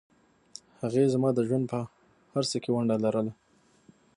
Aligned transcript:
هغې 0.81 1.03
زما 1.13 1.29
د 1.33 1.39
ژوند 1.47 1.65
په 1.71 1.79
هرڅه 2.33 2.57
کې 2.63 2.71
ونډه 2.73 2.95
لرله 3.03 3.33